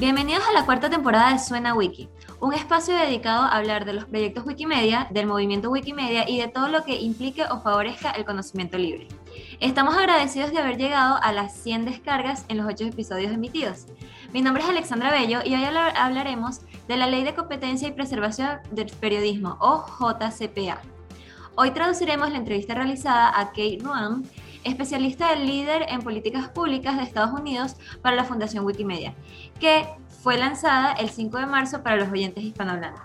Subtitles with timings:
[0.00, 2.08] Bienvenidos a la cuarta temporada de Suena Wiki,
[2.38, 6.68] un espacio dedicado a hablar de los proyectos Wikimedia, del movimiento Wikimedia y de todo
[6.68, 9.08] lo que implique o favorezca el conocimiento libre.
[9.58, 13.86] Estamos agradecidos de haber llegado a las 100 descargas en los 8 episodios emitidos.
[14.32, 18.60] Mi nombre es Alexandra Bello y hoy hablaremos de la Ley de Competencia y Preservación
[18.70, 20.80] del Periodismo, o JCPA.
[21.56, 24.22] Hoy traduciremos la entrevista realizada a Kate Ruan,
[24.64, 29.14] especialista del líder en políticas públicas de Estados Unidos para la Fundación Wikimedia,
[29.60, 29.86] que
[30.22, 33.02] fue lanzada el 5 de marzo para los oyentes hispanohablantes.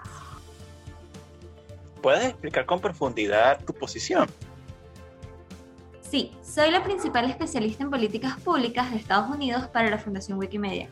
[2.01, 4.27] ¿Puedes explicar con profundidad tu posición?
[6.01, 10.89] Sí, soy la principal especialista en políticas públicas de Estados Unidos para la Fundación Wikimedia.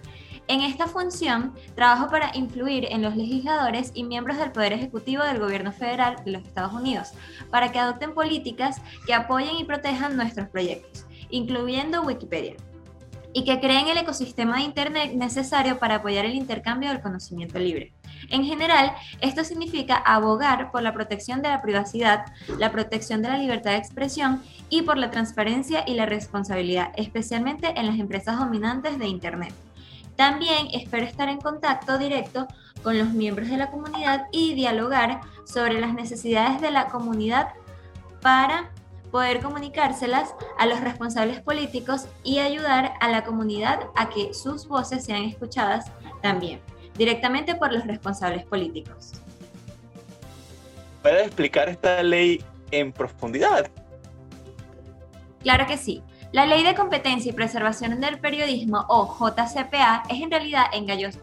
[0.48, 5.40] En esta función, trabajo para influir en los legisladores y miembros del Poder Ejecutivo del
[5.40, 7.12] Gobierno Federal de los Estados Unidos
[7.50, 12.56] para que adopten políticas que apoyen y protejan nuestros proyectos, incluyendo Wikipedia
[13.34, 17.94] y que creen el ecosistema de Internet necesario para apoyar el intercambio del conocimiento libre.
[18.30, 22.26] En general, esto significa abogar por la protección de la privacidad,
[22.58, 27.74] la protección de la libertad de expresión y por la transparencia y la responsabilidad, especialmente
[27.76, 29.54] en las empresas dominantes de Internet.
[30.16, 32.48] También espero estar en contacto directo
[32.84, 37.50] con los miembros de la comunidad y dialogar sobre las necesidades de la comunidad
[38.22, 38.72] para
[39.12, 45.04] poder comunicárselas a los responsables políticos y ayudar a la comunidad a que sus voces
[45.04, 46.62] sean escuchadas también,
[46.98, 49.12] directamente por los responsables políticos.
[51.02, 53.70] ¿Puedes explicar esta ley en profundidad?
[55.42, 56.04] Claro que sí.
[56.32, 60.66] La Ley de Competencia y Preservación del Periodismo, o JCPA, es en realidad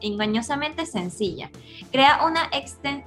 [0.03, 1.51] engañosamente sencilla.
[1.91, 2.51] Crea una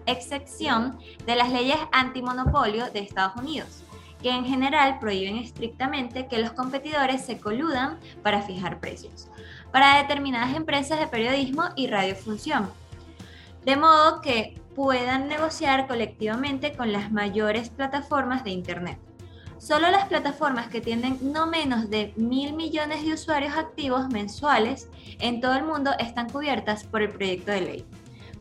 [0.05, 3.83] excepción de las leyes antimonopolio de Estados Unidos
[4.21, 9.31] que en general prohíben estrictamente que los competidores se coludan para fijar precios
[9.71, 12.69] para determinadas empresas de periodismo y radiofunción,
[13.63, 18.99] de modo que puedan negociar colectivamente con las mayores plataformas de Internet.
[19.61, 24.89] Solo las plataformas que tienen no menos de mil millones de usuarios activos mensuales
[25.19, 27.85] en todo el mundo están cubiertas por el proyecto de ley.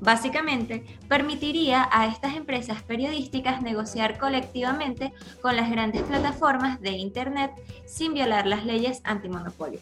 [0.00, 7.52] Básicamente, permitiría a estas empresas periodísticas negociar colectivamente con las grandes plataformas de Internet
[7.84, 9.80] sin violar las leyes antimonopolio.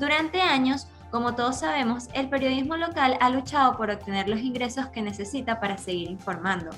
[0.00, 5.02] Durante años, como todos sabemos, el periodismo local ha luchado por obtener los ingresos que
[5.02, 6.70] necesita para seguir informando.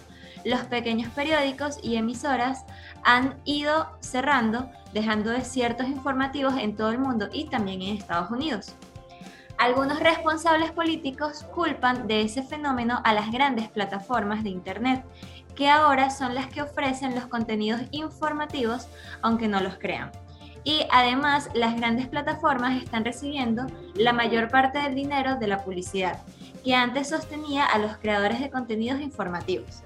[0.44, 2.65] Los pequeños periódicos y emisoras
[3.03, 8.75] han ido cerrando, dejando desiertos informativos en todo el mundo y también en Estados Unidos.
[9.56, 15.05] Algunos responsables políticos culpan de ese fenómeno a las grandes plataformas de Internet,
[15.55, 18.88] que ahora son las que ofrecen los contenidos informativos,
[19.22, 20.11] aunque no los crean.
[20.65, 26.22] Y además, las grandes plataformas están recibiendo la mayor parte del dinero de la publicidad,
[26.65, 29.84] que antes sostenía a los creadores de contenidos informativos.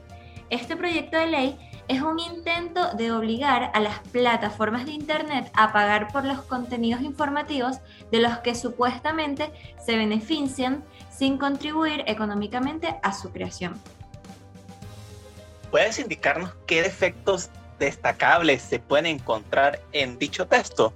[0.50, 5.72] Este proyecto de ley es un intento de obligar a las plataformas de Internet a
[5.72, 7.78] pagar por los contenidos informativos
[8.10, 9.52] de los que supuestamente
[9.84, 13.78] se benefician sin contribuir económicamente a su creación.
[15.70, 20.94] ¿Puedes indicarnos qué defectos destacables se pueden encontrar en dicho texto?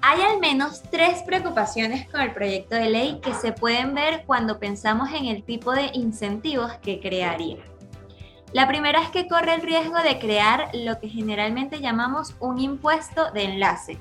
[0.00, 4.58] Hay al menos tres preocupaciones con el proyecto de ley que se pueden ver cuando
[4.58, 7.58] pensamos en el tipo de incentivos que crearía.
[8.52, 13.30] La primera es que corre el riesgo de crear lo que generalmente llamamos un impuesto
[13.30, 13.98] de enlace.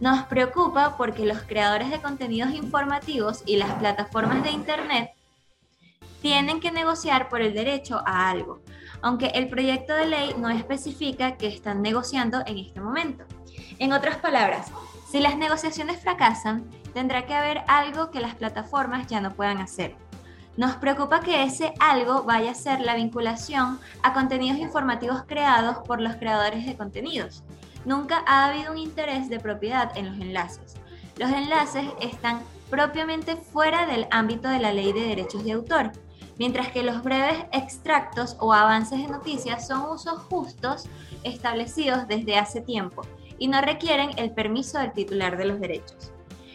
[0.00, 5.12] Nos preocupa porque los creadores de contenidos informativos y las plataformas de Internet
[6.20, 8.60] tienen que negociar por el derecho a algo,
[9.00, 13.24] aunque el proyecto de ley no especifica que están negociando en este momento.
[13.78, 14.70] En otras palabras,
[15.10, 19.96] si las negociaciones fracasan, tendrá que haber algo que las plataformas ya no puedan hacer
[20.60, 26.02] nos preocupa que ese algo vaya a ser la vinculación a contenidos informativos creados por
[26.02, 27.42] los creadores de contenidos.
[27.86, 30.74] Nunca ha habido un interés de propiedad en los enlaces.
[31.16, 35.92] Los enlaces están propiamente fuera del ámbito de la ley de derechos de autor,
[36.38, 40.90] mientras que los breves extractos o avances de noticias son usos justos
[41.24, 43.00] establecidos desde hace tiempo
[43.38, 46.12] y no requieren el permiso del titular de los derechos.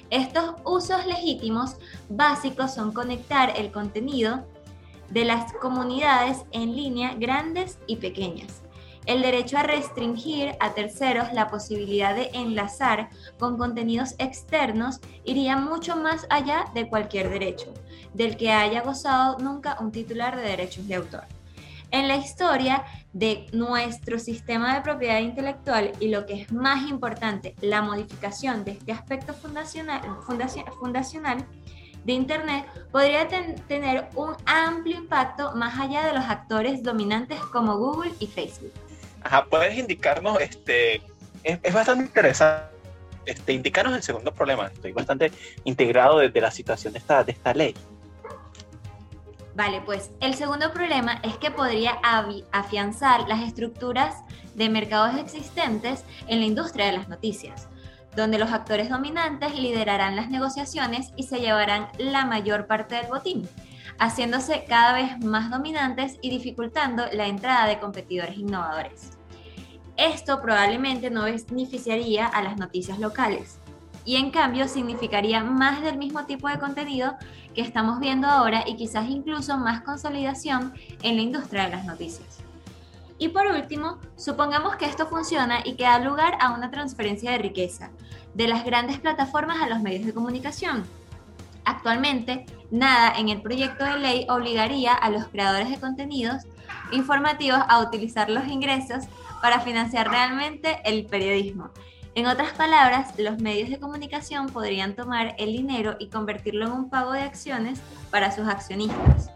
[0.10, 1.78] Estos usos legítimos
[2.10, 4.46] básicos son conectar el contenido
[5.10, 8.62] de las comunidades en línea grandes y pequeñas.
[9.06, 15.96] El derecho a restringir a terceros la posibilidad de enlazar con contenidos externos iría mucho
[15.96, 17.72] más allá de cualquier derecho,
[18.14, 21.24] del que haya gozado nunca un titular de derechos de autor.
[21.92, 22.84] En la historia
[23.16, 28.72] de nuestro sistema de propiedad intelectual y lo que es más importante, la modificación de
[28.72, 30.02] este aspecto fundacional,
[30.78, 31.46] fundacional
[32.04, 33.26] de Internet podría
[33.70, 38.74] tener un amplio impacto más allá de los actores dominantes como Google y Facebook.
[39.24, 41.02] Ajá, puedes indicarnos, este,
[41.44, 42.66] es, bastante interesante,
[43.26, 44.68] este, indicarnos el segundo problema.
[44.68, 45.32] Estoy bastante
[45.64, 47.74] integrado desde la situación de esta, de esta ley.
[49.56, 51.98] Vale, pues el segundo problema es que podría
[52.52, 54.16] afianzar las estructuras
[54.54, 57.70] de mercados existentes en la industria de las noticias
[58.16, 63.48] donde los actores dominantes liderarán las negociaciones y se llevarán la mayor parte del botín,
[64.00, 69.12] haciéndose cada vez más dominantes y dificultando la entrada de competidores innovadores.
[69.98, 73.60] Esto probablemente no beneficiaría a las noticias locales
[74.06, 77.16] y en cambio significaría más del mismo tipo de contenido
[77.54, 82.40] que estamos viendo ahora y quizás incluso más consolidación en la industria de las noticias.
[83.18, 87.38] Y por último, supongamos que esto funciona y que da lugar a una transferencia de
[87.38, 87.92] riqueza
[88.34, 90.84] de las grandes plataformas a los medios de comunicación.
[91.64, 96.44] Actualmente, nada en el proyecto de ley obligaría a los creadores de contenidos
[96.92, 99.06] informativos a utilizar los ingresos
[99.42, 101.72] para financiar realmente el periodismo.
[102.16, 106.90] En otras palabras, los medios de comunicación podrían tomar el dinero y convertirlo en un
[106.90, 109.32] pago de acciones para sus accionistas.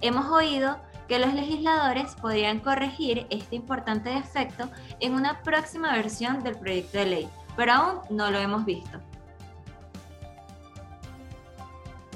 [0.00, 6.58] Hemos oído que los legisladores podrían corregir este importante defecto en una próxima versión del
[6.58, 9.00] proyecto de ley, pero aún no lo hemos visto.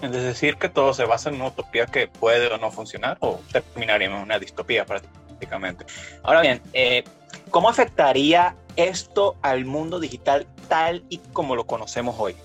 [0.03, 3.41] Es decir, que todo se basa en una utopía que puede o no funcionar, o
[3.53, 5.87] terminaríamos en una distopía prácticamente.
[6.25, 7.05] Ahora bien, eh,
[7.53, 12.37] ¿cómo afectaría esto al mundo digital tal y como lo conocemos hoy?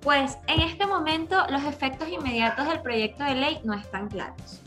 [0.00, 4.60] Pues en este momento los efectos inmediatos del proyecto de ley no están claros.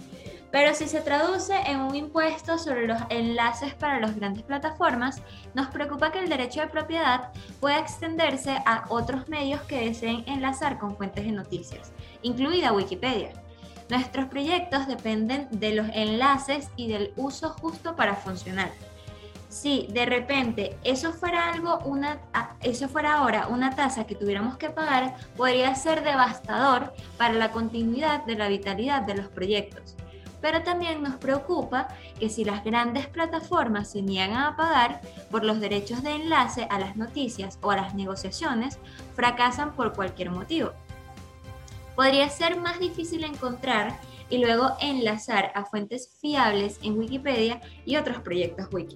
[0.52, 5.22] Pero si se traduce en un impuesto sobre los enlaces para las grandes plataformas,
[5.54, 10.80] nos preocupa que el derecho de propiedad pueda extenderse a otros medios que deseen enlazar
[10.80, 11.92] con fuentes de noticias,
[12.24, 13.32] incluida Wikipedia.
[13.90, 18.72] Nuestros proyectos dependen de los enlaces y del uso justo para funcionar
[19.50, 22.20] si de repente eso fuera algo, una,
[22.62, 28.24] eso fuera ahora una tasa que tuviéramos que pagar, podría ser devastador para la continuidad
[28.26, 29.96] de la vitalidad de los proyectos.
[30.40, 35.60] Pero también nos preocupa que si las grandes plataformas se niegan a pagar por los
[35.60, 38.80] derechos de enlace a las noticias o a las negociaciones,
[39.16, 40.72] fracasan por cualquier motivo.
[42.00, 44.00] Podría ser más difícil encontrar
[44.30, 48.96] y luego enlazar a fuentes fiables en Wikipedia y otros proyectos wiki.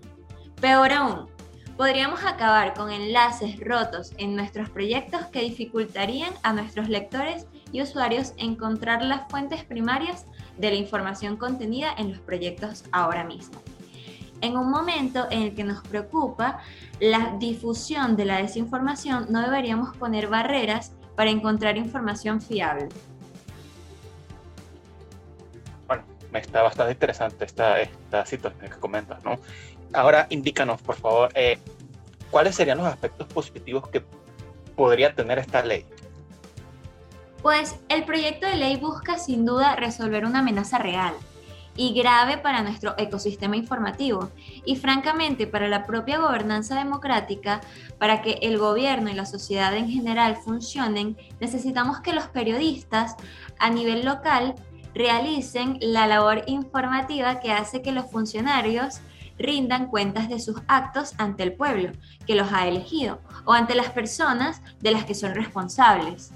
[0.61, 1.27] Peor aún,
[1.75, 8.31] podríamos acabar con enlaces rotos en nuestros proyectos que dificultarían a nuestros lectores y usuarios
[8.37, 10.25] encontrar las fuentes primarias
[10.57, 13.61] de la información contenida en los proyectos ahora mismo.
[14.39, 16.59] En un momento en el que nos preocupa
[17.01, 22.89] la difusión de la desinformación, no deberíamos poner barreras para encontrar información fiable.
[25.87, 29.37] Bueno, está bastante interesante esta, esta situación que comentas, ¿no?
[29.93, 31.59] Ahora indícanos, por favor, eh,
[32.31, 34.03] cuáles serían los aspectos positivos que
[34.75, 35.85] podría tener esta ley.
[37.41, 41.13] Pues el proyecto de ley busca sin duda resolver una amenaza real
[41.75, 44.29] y grave para nuestro ecosistema informativo
[44.65, 47.61] y francamente para la propia gobernanza democrática,
[47.97, 53.15] para que el gobierno y la sociedad en general funcionen, necesitamos que los periodistas
[53.59, 54.55] a nivel local
[54.93, 58.99] realicen la labor informativa que hace que los funcionarios
[59.37, 61.91] rindan cuentas de sus actos ante el pueblo
[62.27, 66.31] que los ha elegido o ante las personas de las que son responsables.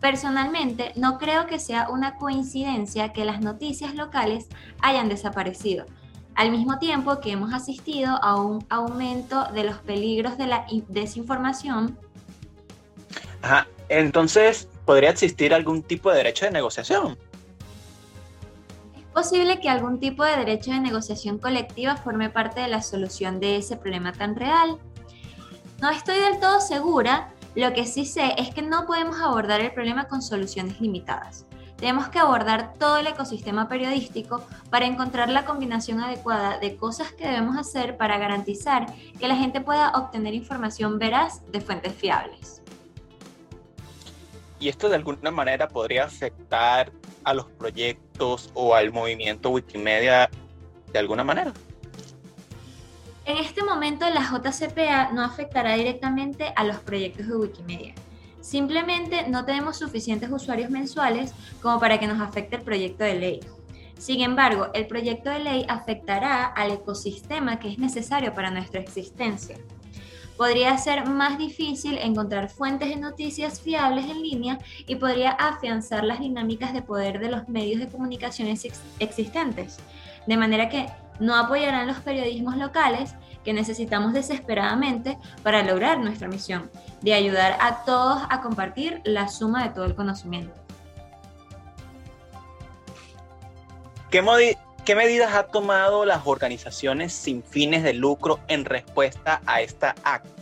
[0.00, 4.46] Personalmente, no creo que sea una coincidencia que las noticias locales
[4.80, 5.86] hayan desaparecido,
[6.34, 11.98] al mismo tiempo que hemos asistido a un aumento de los peligros de la desinformación.
[13.42, 13.66] Ajá.
[13.88, 17.16] Entonces, ¿podría existir algún tipo de derecho de negociación?
[19.16, 23.56] posible que algún tipo de derecho de negociación colectiva forme parte de la solución de
[23.56, 24.78] ese problema tan real.
[25.80, 29.72] No estoy del todo segura, lo que sí sé es que no podemos abordar el
[29.72, 31.46] problema con soluciones limitadas.
[31.76, 37.26] Tenemos que abordar todo el ecosistema periodístico para encontrar la combinación adecuada de cosas que
[37.26, 38.86] debemos hacer para garantizar
[39.18, 42.62] que la gente pueda obtener información veraz de fuentes fiables.
[44.60, 46.92] ¿Y esto de alguna manera podría afectar
[47.24, 50.30] a los proyectos o al movimiento Wikimedia
[50.92, 51.52] de alguna manera?
[53.26, 57.92] En este momento la JCPA no afectará directamente a los proyectos de Wikimedia.
[58.40, 63.40] Simplemente no tenemos suficientes usuarios mensuales como para que nos afecte el proyecto de ley.
[63.98, 69.58] Sin embargo, el proyecto de ley afectará al ecosistema que es necesario para nuestra existencia.
[70.36, 76.20] podría ser más difícil encontrar fuentes de noticias fiables en línea y podría afianzar las
[76.20, 78.46] dinámicas de poder de los medios de comunicación
[79.00, 79.78] existentes.
[80.26, 80.88] De manera que
[81.20, 86.70] no apoyarán los periodismos locales que necesitamos desesperadamente para lograr nuestra misión,
[87.00, 90.52] de ayudar a todos a compartir la suma de todo el conocimiento.
[94.10, 99.94] ¿Qué, ¿Qué medidas ha tomado las organizaciones sin fines de lucro en respuesta a esta
[100.02, 100.35] acta?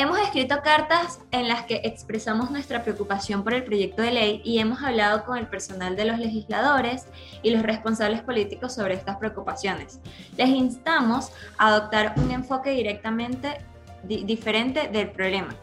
[0.00, 4.58] Hemos escrito cartas en las que expresamos nuestra preocupación por el proyecto de ley y
[4.58, 7.04] hemos hablado con el personal de los legisladores
[7.42, 10.00] y los responsables políticos sobre estas preocupaciones.
[10.38, 13.58] Les instamos a adoptar un enfoque directamente
[14.02, 15.54] diferente del problema.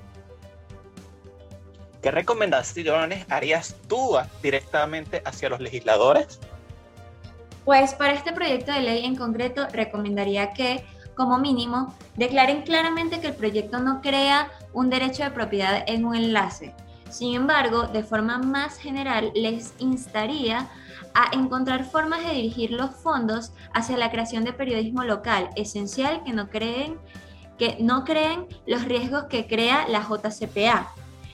[2.03, 6.39] ¿Qué recomendaciones harías tú directamente hacia los legisladores?
[7.65, 10.85] Pues para este proyecto de ley en concreto recomendaría que,
[11.17, 16.15] como mínimo, declaren claramente que el proyecto no crea un derecho de propiedad en un
[16.15, 16.73] enlace.
[17.09, 20.69] Sin embargo, de forma más general, les instaría
[21.13, 26.33] a encontrar formas de dirigir los fondos hacia la creación de periodismo local, esencial que
[26.33, 26.97] no creen
[27.57, 30.93] que no creen los riesgos que crea la JCPA,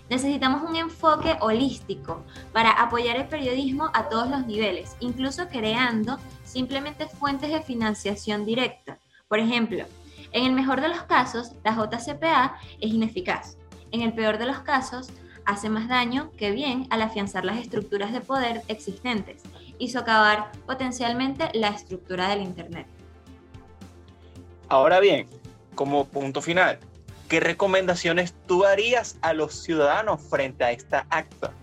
[0.10, 7.08] Necesitamos un enfoque holístico para apoyar el periodismo a todos los niveles, incluso creando simplemente
[7.08, 9.00] fuentes de financiación directa.
[9.34, 9.84] Por ejemplo,
[10.32, 13.58] en el mejor de los casos, la JCPA es ineficaz.
[13.92, 15.10] En el peor de los casos,
[15.44, 19.42] hace más daño que bien al afianzar las estructuras de poder existentes
[19.80, 22.86] y socavar potencialmente la estructura del Internet.
[24.70, 25.28] Ahora bien,
[25.74, 26.78] como punto final,
[27.28, 31.54] ¿qué recomendaciones tú harías a los ciudadanos frente a esta acta?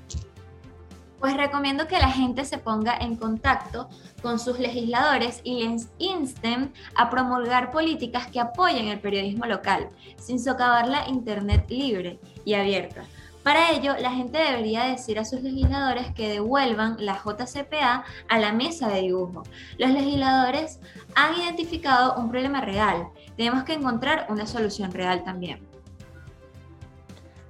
[1.20, 3.88] Pues recomiendo que la gente se ponga en contacto
[4.22, 10.40] con sus legisladores y les insten a promulgar políticas que apoyen el periodismo local, sin
[10.40, 13.04] socavar la Internet libre y abierta.
[13.42, 18.52] Para ello, la gente debería decir a sus legisladores que devuelvan la JCPA a la
[18.52, 19.44] mesa de dibujo.
[19.78, 20.78] Los legisladores
[21.14, 23.08] han identificado un problema real
[23.40, 25.69] tenemos que encontrar una solución real también.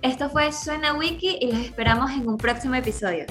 [0.00, 3.26] Esto fue Suena Wiki y los esperamos en un próximo episodio.